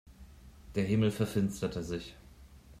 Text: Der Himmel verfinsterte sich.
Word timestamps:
Der 0.73 0.83
Himmel 0.83 1.11
verfinsterte 1.11 1.83
sich. 1.83 2.15